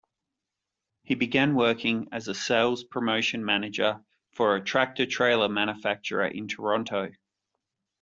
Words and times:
He 1.03 1.13
began 1.13 1.53
working 1.53 2.09
as 2.11 2.27
a 2.27 2.33
sales 2.33 2.83
promotion 2.83 3.45
manager 3.45 4.03
for 4.31 4.55
a 4.55 4.63
tractor-trailer 4.63 5.47
manufacturer 5.47 6.25
in 6.25 6.47
Toronto. 6.47 7.11